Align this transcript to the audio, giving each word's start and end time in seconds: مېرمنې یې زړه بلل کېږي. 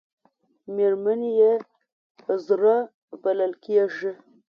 مېرمنې 0.75 1.31
یې 1.39 1.53
زړه 2.45 2.75
بلل 3.21 3.53
کېږي. 3.63 4.11